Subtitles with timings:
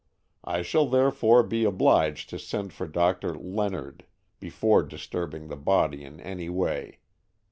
[0.43, 4.07] I shall therefore be obliged to send for Doctor Leonard
[4.39, 6.97] before disturbing the body in any way.